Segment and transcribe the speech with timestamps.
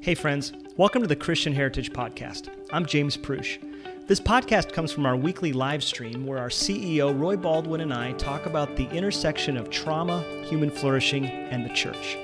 [0.00, 2.50] Hey, friends, welcome to the Christian Heritage Podcast.
[2.72, 3.58] I'm James Prush.
[4.06, 8.12] This podcast comes from our weekly live stream where our CEO, Roy Baldwin, and I
[8.12, 12.16] talk about the intersection of trauma, human flourishing, and the church.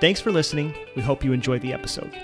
[0.00, 0.72] Thanks for listening.
[0.94, 2.16] We hope you enjoy the episode.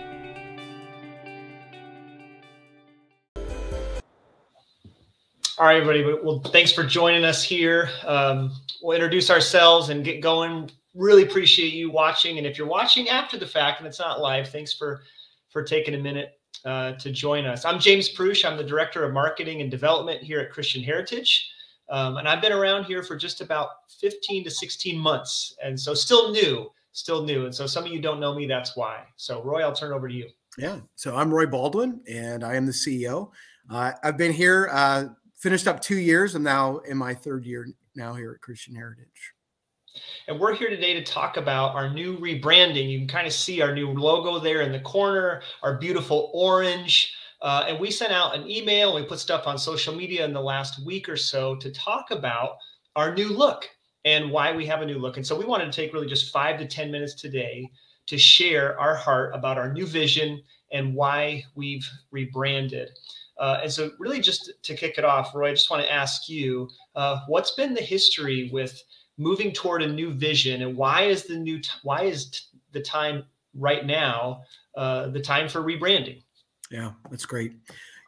[5.58, 6.04] All right, everybody.
[6.22, 7.90] Well, thanks for joining us here.
[8.06, 12.38] Um, we'll introduce ourselves and get going really appreciate you watching.
[12.38, 15.02] And if you're watching after the fact and it's not live, thanks for
[15.50, 17.64] for taking a minute uh, to join us.
[17.64, 18.44] I'm James Prush.
[18.44, 21.50] I'm the director of marketing and development here at Christian Heritage.
[21.90, 23.68] Um, and I've been around here for just about
[24.00, 25.54] 15 to 16 months.
[25.62, 27.44] And so still new, still new.
[27.44, 29.04] And so some of you don't know me, that's why.
[29.16, 30.29] So Roy, I'll turn over to you.
[30.57, 30.80] Yeah.
[30.94, 33.30] So I'm Roy Baldwin and I am the CEO.
[33.70, 36.34] Uh, I've been here, uh, finished up two years.
[36.34, 39.33] I'm now in my third year now here at Christian Heritage.
[40.27, 42.89] And we're here today to talk about our new rebranding.
[42.89, 47.14] You can kind of see our new logo there in the corner, our beautiful orange.
[47.42, 50.41] Uh, and we sent out an email, we put stuff on social media in the
[50.41, 52.56] last week or so to talk about
[52.96, 53.69] our new look
[54.04, 55.16] and why we have a new look.
[55.16, 57.70] And so we wanted to take really just five to 10 minutes today
[58.06, 62.91] to share our heart about our new vision and why we've rebranded.
[63.38, 66.28] Uh, and so, really, just to kick it off, Roy, I just want to ask
[66.28, 68.80] you uh, what's been the history with
[69.18, 72.40] moving toward a new vision and why is the new t- why is t-
[72.72, 74.42] the time right now
[74.76, 76.22] uh, the time for rebranding?
[76.70, 77.52] Yeah that's great.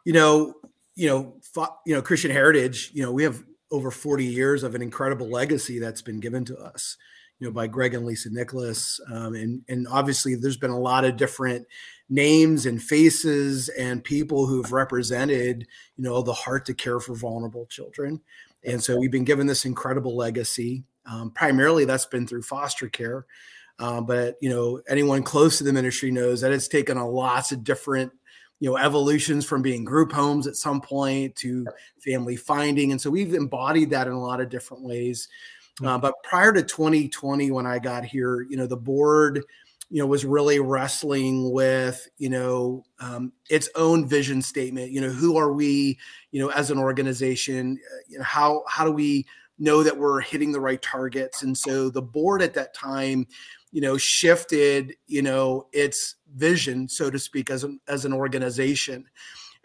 [0.04, 0.54] You know
[0.94, 4.74] you know fo- you know christian heritage you know we have over 40 years of
[4.74, 6.96] an incredible legacy that's been given to us
[7.38, 11.04] you know by greg and lisa nicholas um, and and obviously there's been a lot
[11.04, 11.66] of different
[12.08, 17.66] names and faces and people who've represented you know the heart to care for vulnerable
[17.66, 18.20] children.
[18.64, 23.26] And so we've been given this incredible legacy um, primarily, that's been through foster care.
[23.78, 27.52] Uh, but you know, anyone close to the ministry knows that it's taken a lots
[27.52, 28.12] of different
[28.58, 31.66] you know evolutions from being group homes at some point to
[31.98, 32.90] family finding.
[32.92, 35.28] And so we've embodied that in a lot of different ways.
[35.84, 39.44] Uh, but prior to 2020 when i got here you know the board
[39.90, 44.90] you know was really wrestling with you know um, its own vision statement.
[44.90, 45.98] You know who are we
[46.32, 47.78] you know as an organization?
[47.92, 49.26] Uh, you know how how do we
[49.58, 51.42] know that we're hitting the right targets.
[51.42, 53.26] And so the board at that time,
[53.72, 59.04] you know, shifted, you know, its vision, so to speak, as an, as an organization.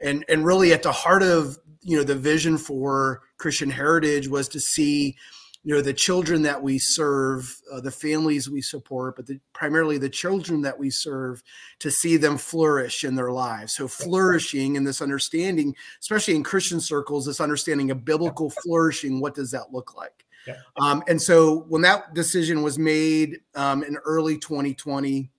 [0.01, 4.47] And, and really at the heart of, you know, the vision for Christian Heritage was
[4.49, 5.17] to see,
[5.63, 9.97] you know the children that we serve uh, the families we support but the, primarily
[9.97, 11.43] the children that we serve
[11.79, 13.73] to see them flourish in their lives.
[13.73, 19.35] So flourishing in this understanding especially in christian circles this understanding of biblical flourishing what
[19.35, 20.25] does that look like?
[20.47, 20.55] Yeah.
[20.77, 25.29] um, and so when that decision was made um, in early 2020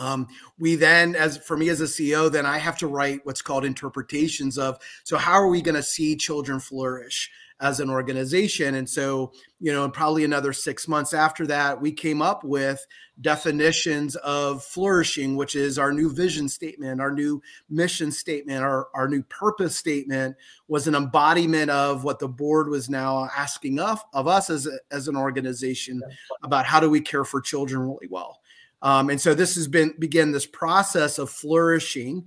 [0.00, 0.26] um,
[0.58, 3.64] we then, as for me as a CEO, then I have to write what's called
[3.64, 7.30] interpretations of so how are we going to see children flourish?
[7.60, 8.76] as an organization.
[8.76, 12.84] And so, you know, probably another six months after that, we came up with
[13.20, 19.08] definitions of flourishing, which is our new vision statement, our new mission statement, our, our
[19.08, 20.36] new purpose statement
[20.68, 24.78] was an embodiment of what the board was now asking of, of us as, a,
[24.90, 26.02] as an organization
[26.42, 28.39] about how do we care for children really well.
[28.82, 32.24] Um, and so this has been begin this process of flourishing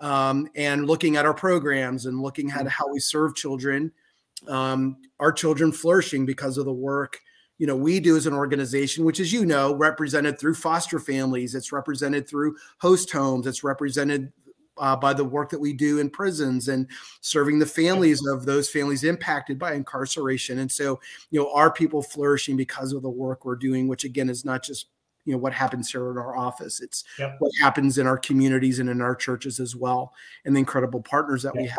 [0.00, 3.92] um, and looking at our programs and looking at how we serve children
[4.48, 7.18] um, our children flourishing because of the work
[7.58, 11.54] you know we do as an organization which as you know represented through foster families
[11.54, 14.32] it's represented through host homes it's represented
[14.78, 16.86] uh, by the work that we do in prisons and
[17.20, 20.58] serving the families of those families impacted by incarceration.
[20.58, 21.00] And so
[21.30, 24.62] you know our people flourishing because of the work we're doing which again is not
[24.62, 24.88] just
[25.26, 27.36] you know what happens here in our office it's yep.
[27.40, 30.14] what happens in our communities and in our churches as well
[30.44, 31.62] and the incredible partners that yep.
[31.62, 31.78] we have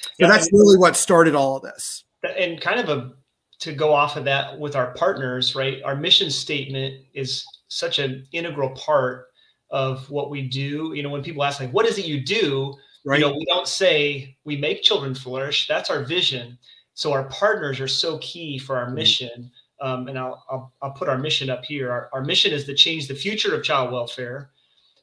[0.00, 2.04] so yeah, that's really what started all of this.
[2.36, 3.12] And kind of a
[3.60, 5.82] to go off of that with our partners, right?
[5.82, 9.26] Our mission statement is such an integral part
[9.70, 10.92] of what we do.
[10.94, 12.74] You know, when people ask like, "What is it you do?"
[13.04, 13.20] Right.
[13.20, 15.66] You know, we don't say we make children flourish.
[15.66, 16.58] That's our vision.
[16.94, 18.96] So our partners are so key for our mm-hmm.
[18.96, 19.50] mission.
[19.80, 21.90] Um, and I'll, I'll, I'll put our mission up here.
[21.90, 24.50] Our, our mission is to change the future of child welfare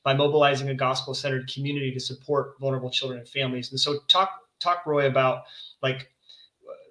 [0.04, 3.72] by mobilizing a gospel-centered community to support vulnerable children and families.
[3.72, 5.44] And so, talk talk Roy about
[5.82, 6.10] like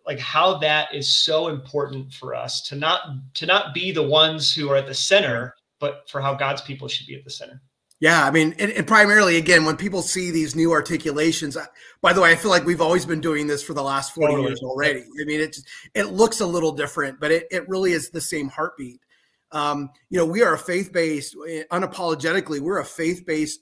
[0.06, 3.00] like how that is so important for us to not
[3.34, 6.88] to not be the ones who are at the center but for how god's people
[6.88, 7.60] should be at the center
[8.00, 11.66] yeah i mean and, and primarily again when people see these new articulations I,
[12.00, 14.32] by the way i feel like we've always been doing this for the last 40
[14.32, 14.48] totally.
[14.48, 15.56] years already i mean it
[15.94, 19.00] it looks a little different but it, it really is the same heartbeat
[19.52, 21.36] um, you know we are a faith-based
[21.70, 23.60] unapologetically we're a faith-based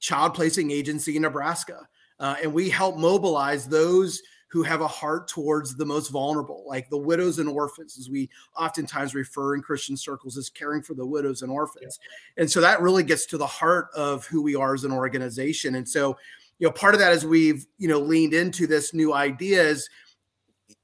[0.00, 1.86] child placing agency in Nebraska.
[2.20, 6.88] Uh, and we help mobilize those who have a heart towards the most vulnerable, like
[6.88, 11.06] the widows and orphans, as we oftentimes refer in Christian circles as caring for the
[11.06, 11.98] widows and orphans.
[12.00, 12.42] Yeah.
[12.42, 15.74] And so that really gets to the heart of who we are as an organization.
[15.74, 16.16] And so,
[16.58, 19.88] you know, part of that is we've, you know, leaned into this new idea is,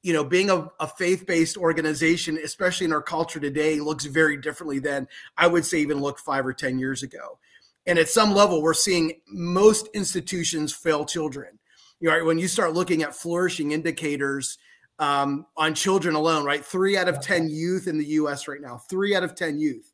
[0.02, 4.78] you know, being a, a faith-based organization, especially in our culture today, looks very differently
[4.78, 5.08] than
[5.38, 7.38] I would say even look five or 10 years ago.
[7.86, 11.58] And at some level, we're seeing most institutions fail children
[12.04, 14.58] you know, when you start looking at flourishing indicators
[14.98, 16.62] um, on children alone, right?
[16.62, 19.90] Three out of 10 youth in the US right now, three out of 10 youth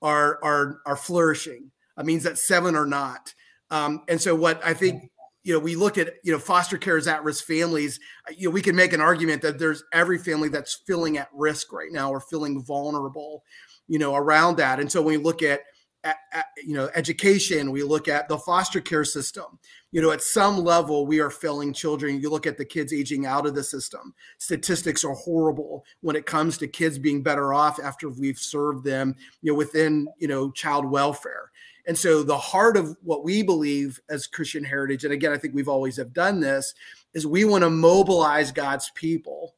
[0.00, 1.72] are, are, are flourishing.
[1.96, 3.34] That means that seven are not.
[3.68, 5.10] Um, and so what I think,
[5.42, 7.98] you know, we look at, you know, foster care is at-risk families,
[8.30, 11.72] you know, we can make an argument that there's every family that's feeling at risk
[11.72, 13.42] right now or feeling vulnerable,
[13.88, 14.78] you know, around that.
[14.78, 15.62] And so when we look at,
[16.04, 19.58] at, at, you know education we look at the foster care system
[19.92, 23.26] you know at some level we are failing children you look at the kids aging
[23.26, 27.78] out of the system statistics are horrible when it comes to kids being better off
[27.80, 31.50] after we've served them you know within you know child welfare
[31.86, 35.54] and so the heart of what we believe as christian heritage and again i think
[35.54, 36.74] we've always have done this
[37.14, 39.54] is we want to mobilize god's people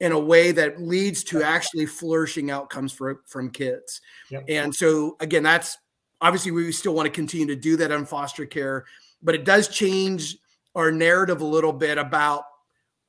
[0.00, 4.00] in a way that leads to actually flourishing outcomes for from kids.
[4.30, 4.44] Yep.
[4.48, 5.78] And so again, that's
[6.20, 8.84] obviously we still want to continue to do that on foster care,
[9.22, 10.36] but it does change
[10.74, 12.44] our narrative a little bit about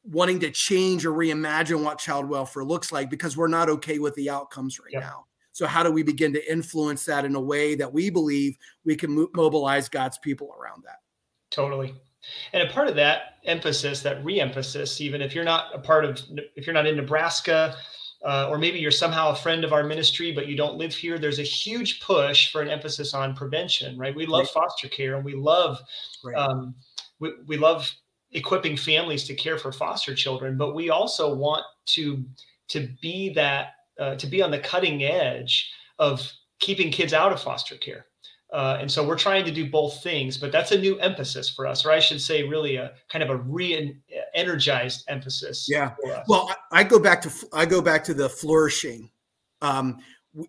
[0.03, 4.15] wanting to change or reimagine what child welfare looks like because we're not okay with
[4.15, 5.03] the outcomes right yep.
[5.03, 5.25] now.
[5.51, 8.95] So how do we begin to influence that in a way that we believe we
[8.95, 10.99] can mobilize God's people around that?
[11.51, 11.93] Totally.
[12.53, 16.21] And a part of that emphasis, that re-emphasis, even if you're not a part of,
[16.55, 17.75] if you're not in Nebraska,
[18.25, 21.17] uh, or maybe you're somehow a friend of our ministry, but you don't live here,
[21.17, 24.15] there's a huge push for an emphasis on prevention, right?
[24.15, 24.49] We love right.
[24.49, 25.79] foster care and we love,
[26.23, 26.35] right.
[26.35, 26.75] um,
[27.19, 27.89] we, we love
[28.31, 32.23] equipping families to care for foster children, but we also want to,
[32.67, 37.41] to be that, uh, to be on the cutting edge of keeping kids out of
[37.41, 38.05] foster care.
[38.51, 41.67] Uh, and so we're trying to do both things, but that's a new emphasis for
[41.67, 45.67] us, or I should say, really a kind of a re-energized emphasis.
[45.69, 45.93] Yeah.
[46.27, 49.11] Well, I, go back to I go back to the flourishing.
[49.61, 49.99] Um,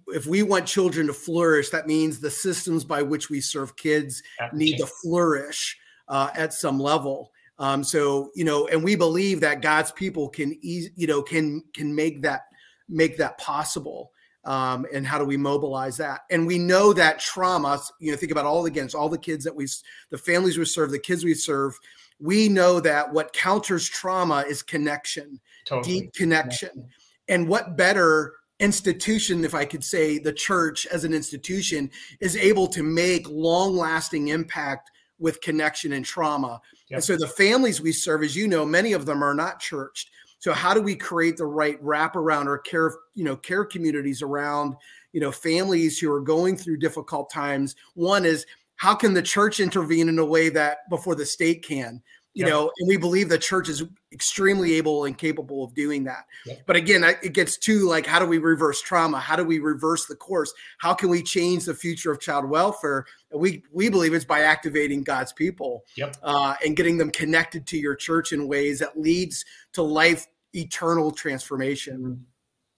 [0.09, 4.23] if we want children to flourish, that means the systems by which we serve kids
[4.55, 5.77] need to flourish
[6.09, 7.33] uh, at some level.
[7.59, 11.95] Um, so you know, and we believe that God's people can, you know, can can
[11.95, 12.43] make that
[12.89, 14.11] make that possible
[14.45, 16.21] um, and how do we mobilize that?
[16.31, 19.45] And we know that trauma, you know, think about all the against all the kids
[19.45, 19.67] that we,
[20.11, 21.79] the families we serve, the kids we serve.
[22.19, 26.01] We know that what counters trauma is connection, totally.
[26.01, 26.71] deep connection.
[26.75, 27.35] Yeah.
[27.35, 31.91] And what better institution, if I could say, the church as an institution
[32.21, 36.61] is able to make long lasting impact with connection and trauma.
[36.89, 36.97] Yep.
[36.97, 40.11] And so the families we serve, as you know, many of them are not churched.
[40.41, 44.75] So how do we create the right wraparound or care, you know, care communities around,
[45.13, 47.77] you know, families who are going through difficult times?
[47.95, 48.47] One is
[48.77, 52.03] how can the church intervene in a way that before the state can?
[52.35, 52.51] You yep.
[52.51, 53.83] know and we believe the church is
[54.13, 56.27] extremely able and capable of doing that.
[56.47, 56.63] Yep.
[56.67, 59.19] but again it gets to like how do we reverse trauma?
[59.19, 60.53] How do we reverse the course?
[60.79, 63.05] How can we change the future of child welfare?
[63.33, 66.17] And we we believe it's by activating god's people yep.
[66.23, 71.11] uh, and getting them connected to your church in ways that leads to life eternal
[71.11, 72.25] transformation.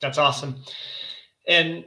[0.00, 0.62] That's awesome.
[1.46, 1.84] And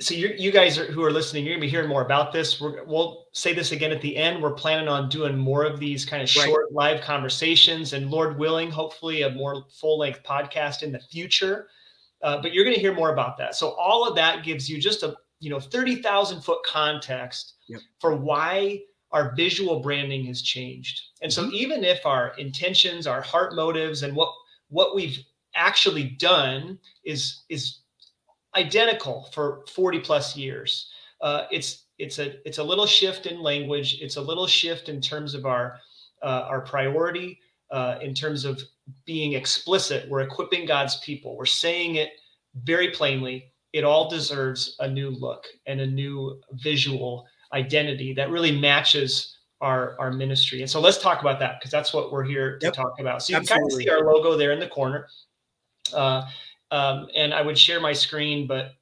[0.00, 2.60] so you you guys are, who are listening, you're gonna be hearing more about this.
[2.60, 4.42] we will say this again at the end.
[4.42, 6.94] We're planning on doing more of these kind of short right.
[6.94, 11.68] live conversations, and Lord willing, hopefully a more full length podcast in the future.
[12.22, 13.54] Uh, but you're going to hear more about that.
[13.54, 17.80] So all of that gives you just a you know thirty thousand foot context yep.
[17.98, 18.80] for why
[19.12, 21.00] our visual branding has changed.
[21.22, 21.54] And so mm-hmm.
[21.54, 24.30] even if our intentions, our heart motives, and what
[24.68, 25.18] what we've
[25.54, 27.78] actually done is is
[28.56, 30.90] identical for 40 plus years.
[31.20, 33.98] Uh, it's it's a it's a little shift in language.
[34.00, 35.78] It's a little shift in terms of our
[36.22, 37.38] uh, our priority,
[37.70, 38.60] uh, in terms of
[39.04, 40.08] being explicit.
[40.08, 41.36] We're equipping God's people.
[41.36, 42.10] We're saying it
[42.64, 43.52] very plainly.
[43.72, 49.96] It all deserves a new look and a new visual identity that really matches our
[49.98, 50.60] our ministry.
[50.60, 52.74] And so let's talk about that because that's what we're here to yep.
[52.74, 53.22] talk about.
[53.22, 53.84] So you Absolutely.
[53.84, 55.08] can kind of see our logo there in the corner.
[55.94, 56.26] Uh,
[56.70, 58.72] um, and I would share my screen, but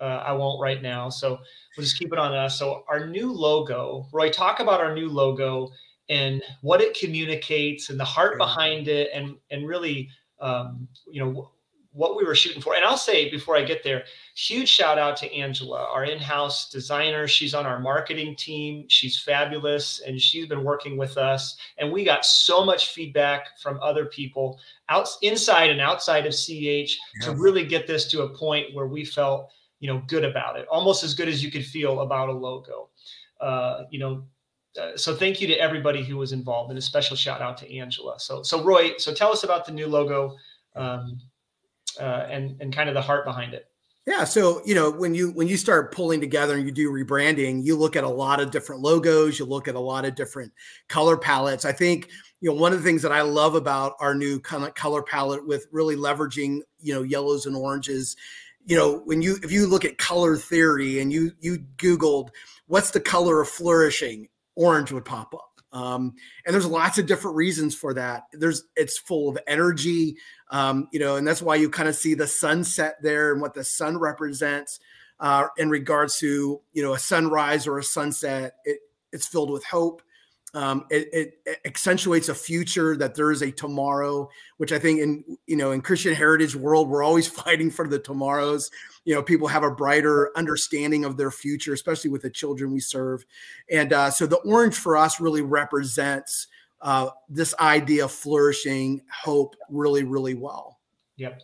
[0.00, 1.08] uh, I won't right now.
[1.08, 1.38] So
[1.76, 2.58] we'll just keep it on us.
[2.58, 5.70] So our new logo, Roy, talk about our new logo
[6.08, 10.08] and what it communicates and the heart behind it, and and really,
[10.40, 11.50] um, you know,
[11.92, 12.74] what we were shooting for.
[12.74, 14.04] And I'll say before I get there,
[14.36, 17.26] huge shout out to Angela, our in-house designer.
[17.26, 18.84] She's on our marketing team.
[18.88, 21.56] She's fabulous and she's been working with us.
[21.78, 26.48] And we got so much feedback from other people out inside and outside of CH
[26.48, 26.96] yes.
[27.22, 30.68] to really get this to a point where we felt, you know, good about it,
[30.68, 32.88] almost as good as you could feel about a logo.
[33.40, 34.22] Uh, you know,
[34.80, 37.76] uh, so thank you to everybody who was involved and a special shout out to
[37.76, 38.20] Angela.
[38.20, 40.36] So, so Roy, so tell us about the new logo
[40.76, 41.18] um,
[41.98, 43.66] uh, and, and kind of the heart behind it.
[44.06, 47.64] Yeah, so you know when you when you start pulling together and you do rebranding,
[47.64, 50.52] you look at a lot of different logos, you look at a lot of different
[50.88, 51.66] color palettes.
[51.66, 52.08] I think
[52.40, 55.02] you know one of the things that I love about our new kind of color
[55.02, 58.16] palette with really leveraging you know yellows and oranges.
[58.64, 62.30] You know when you if you look at color theory and you you googled
[62.68, 65.49] what's the color of flourishing, orange would pop up.
[65.72, 68.24] Um, and there's lots of different reasons for that.
[68.32, 70.16] There's it's full of energy,
[70.50, 73.54] um, you know, and that's why you kind of see the sunset there and what
[73.54, 74.80] the sun represents
[75.20, 78.54] uh, in regards to you know a sunrise or a sunset.
[78.64, 78.78] It,
[79.12, 80.02] it's filled with hope.
[80.52, 85.24] Um, it, it, accentuates a future that there is a tomorrow, which I think in
[85.46, 88.70] you know in Christian heritage world we're always fighting for the tomorrows.
[89.04, 92.80] You know people have a brighter understanding of their future especially with the children we
[92.80, 93.24] serve.
[93.70, 96.48] And uh, so the orange for us really represents
[96.80, 100.78] uh, this idea of flourishing hope really really well.
[101.16, 101.42] Yep.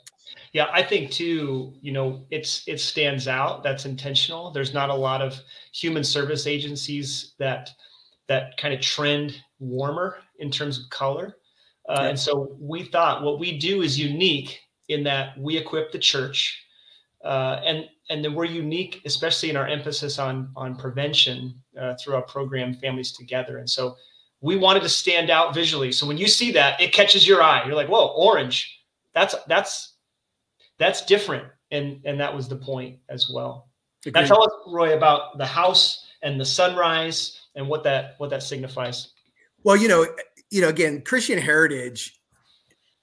[0.53, 4.51] Yeah i think too you know it's it stands out that's intentional.
[4.51, 5.41] There's not a lot of
[5.73, 7.71] human service agencies that
[8.28, 11.37] that kind of trend warmer in terms of color
[11.88, 15.99] uh, and so we thought what we do is unique in that we equip the
[15.99, 16.66] church
[17.25, 22.14] uh, and and then we're unique, especially in our emphasis on on prevention uh, through
[22.14, 23.59] our program Families Together.
[23.59, 23.97] And so
[24.40, 25.90] we wanted to stand out visually.
[25.90, 27.64] So when you see that, it catches your eye.
[27.66, 28.80] You're like, "Whoa, orange!
[29.12, 29.95] That's that's
[30.78, 33.68] that's different." And and that was the point as well.
[34.06, 38.43] Now tell us, Roy, about the house and the sunrise and what that what that
[38.43, 39.13] signifies.
[39.65, 40.07] Well, you know,
[40.51, 42.21] you know, again, Christian heritage.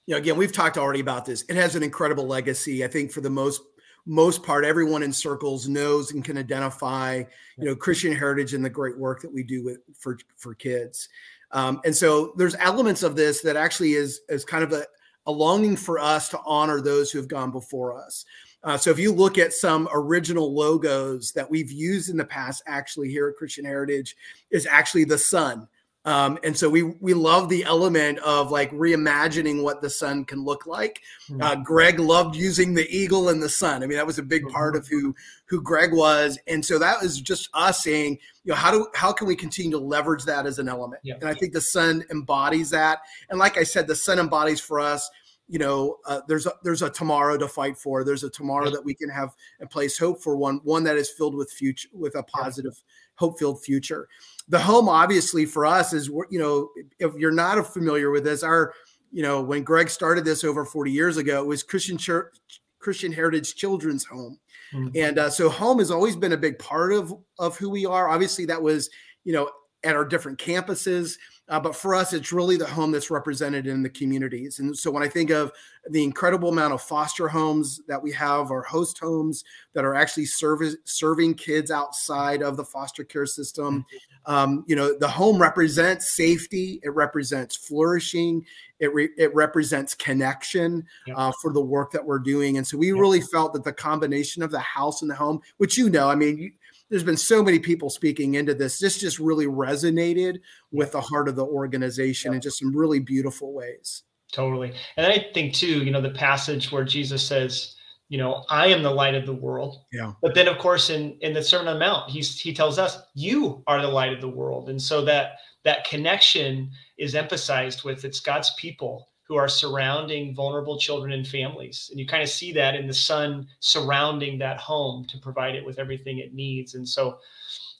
[0.06, 1.44] You know, again, we've talked already about this.
[1.48, 2.84] It has an incredible legacy.
[2.84, 3.62] I think for the most
[4.06, 7.22] most part everyone in circles knows and can identify
[7.56, 11.08] you know christian heritage and the great work that we do with for for kids
[11.52, 14.84] um, and so there's elements of this that actually is is kind of a,
[15.26, 18.26] a longing for us to honor those who have gone before us
[18.64, 22.62] uh, so if you look at some original logos that we've used in the past
[22.66, 24.16] actually here at christian heritage
[24.50, 25.68] is actually the sun
[26.06, 30.44] um, and so we we love the element of like reimagining what the sun can
[30.44, 31.00] look like.
[31.30, 31.42] Mm-hmm.
[31.42, 33.82] Uh, Greg loved using the eagle and the sun.
[33.82, 34.52] I mean, that was a big mm-hmm.
[34.52, 35.14] part of who
[35.46, 39.12] who Greg was, and so that was just us saying, you know, how do how
[39.12, 41.00] can we continue to leverage that as an element?
[41.04, 41.14] Yeah.
[41.14, 42.98] And I think the sun embodies that.
[43.30, 45.08] And like I said, the sun embodies for us.
[45.48, 48.02] You know, uh, there's a there's a tomorrow to fight for.
[48.02, 51.10] There's a tomorrow that we can have and place hope for one one that is
[51.10, 52.82] filled with future with a positive,
[53.16, 54.08] hope filled future.
[54.48, 58.72] The home obviously for us is you know if you're not familiar with this our
[59.12, 62.36] you know when greg started this over 40 years ago it was christian church
[62.84, 64.38] christian heritage children's home.
[64.72, 64.88] Mm-hmm.
[64.96, 68.08] and uh, so home has always been a big part of of who we are.
[68.08, 68.90] Obviously that was
[69.24, 69.50] you know
[69.84, 71.16] at our different campuses
[71.48, 74.60] uh, but for us, it's really the home that's represented in the communities.
[74.60, 75.52] And so when I think of
[75.90, 80.24] the incredible amount of foster homes that we have, or host homes that are actually
[80.24, 83.84] service, serving kids outside of the foster care system,
[84.24, 88.46] um, you know, the home represents safety, it represents flourishing,
[88.80, 90.82] it, re- it represents connection
[91.14, 92.56] uh, for the work that we're doing.
[92.56, 95.76] And so we really felt that the combination of the house and the home, which
[95.76, 96.52] you know, I mean, you,
[96.94, 98.78] there's been so many people speaking into this.
[98.78, 100.38] This just really resonated
[100.70, 104.04] with the heart of the organization in just some really beautiful ways.
[104.30, 104.72] Totally.
[104.96, 107.74] And I think too, you know, the passage where Jesus says,
[108.10, 109.78] you know, I am the light of the world.
[109.92, 110.12] Yeah.
[110.22, 112.96] But then of course in in the Sermon on the Mount, he's he tells us,
[113.16, 114.68] you are the light of the world.
[114.68, 120.78] And so that that connection is emphasized with it's God's people who are surrounding vulnerable
[120.78, 121.88] children and families.
[121.90, 125.64] And you kind of see that in the sun surrounding that home to provide it
[125.64, 126.74] with everything it needs.
[126.74, 127.18] And so,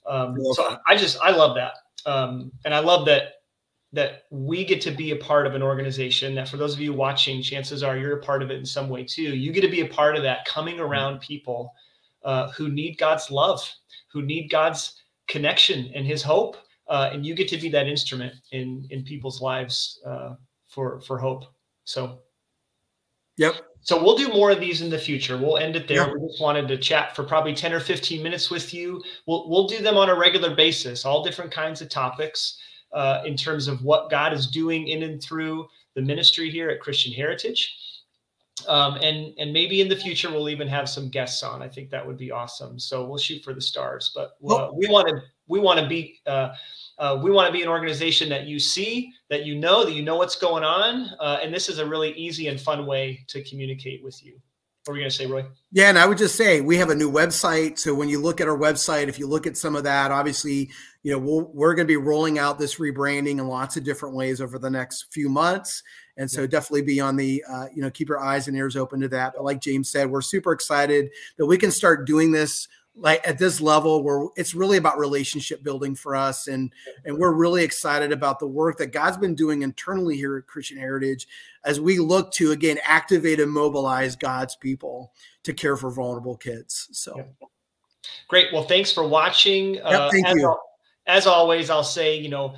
[0.07, 1.75] um, so I just, I love that.
[2.07, 3.43] Um, and I love that,
[3.93, 6.93] that we get to be a part of an organization that for those of you
[6.93, 9.23] watching, chances are you're a part of it in some way too.
[9.37, 11.73] You get to be a part of that coming around people
[12.25, 13.71] uh, who need God's love,
[14.11, 16.57] who need God's connection and his hope.
[16.89, 20.35] Uh, and you get to be that instrument in, in people's lives uh,
[20.75, 21.45] for for hope.
[21.85, 22.21] So,
[23.37, 23.55] yep.
[23.81, 25.37] So we'll do more of these in the future.
[25.37, 26.07] We'll end it there.
[26.07, 26.15] Yep.
[26.19, 29.03] We just wanted to chat for probably 10 or 15 minutes with you.
[29.27, 32.59] We'll we'll do them on a regular basis, all different kinds of topics
[32.93, 36.81] uh, in terms of what God is doing in and through the ministry here at
[36.81, 37.77] Christian Heritage.
[38.69, 41.63] um, and and maybe in the future we'll even have some guests on.
[41.63, 42.79] I think that would be awesome.
[42.79, 44.13] So we'll shoot for the stars.
[44.15, 45.17] But uh, we want to
[45.47, 46.55] we want to be uh,
[46.99, 50.03] uh, we want to be an organization that you see, that you know, that you
[50.03, 53.43] know what's going on, uh, and this is a really easy and fun way to
[53.45, 54.41] communicate with you.
[54.85, 55.47] What were you going to say, Roy?
[55.73, 57.79] Yeah, and I would just say we have a new website.
[57.79, 60.71] So when you look at our website, if you look at some of that, obviously,
[61.03, 63.85] you know, we we are going to be rolling out this rebranding in lots of
[63.85, 65.83] different ways over the next few months.
[66.19, 66.49] And so yeah.
[66.49, 69.33] definitely be on the, uh, you know, keep your eyes and ears open to that.
[69.35, 73.39] But like James said, we're super excited that we can start doing this like at
[73.39, 76.73] this level where it's really about relationship building for us and
[77.05, 80.79] and we're really excited about the work that god's been doing internally here at christian
[80.79, 81.27] heritage
[81.65, 86.89] as we look to again activate and mobilize god's people to care for vulnerable kids
[86.93, 87.25] so.
[88.29, 88.53] Great.
[88.53, 89.75] Well thanks for watching.
[89.75, 90.57] Yep, uh, thank as, you.
[91.07, 92.55] as always i'll say you know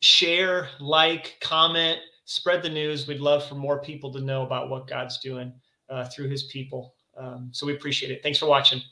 [0.00, 3.06] share like comment spread the news.
[3.08, 5.50] We'd love for more people to know about what god's doing
[5.88, 6.94] uh, through his people.
[7.16, 8.22] Um, so we appreciate it.
[8.22, 8.82] Thanks for watching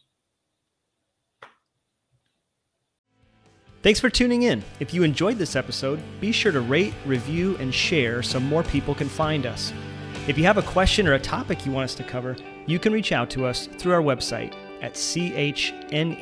[3.86, 4.64] Thanks for tuning in.
[4.80, 8.96] If you enjoyed this episode, be sure to rate, review, and share so more people
[8.96, 9.72] can find us.
[10.26, 12.92] If you have a question or a topic you want us to cover, you can
[12.92, 16.16] reach out to us through our website at chne.org.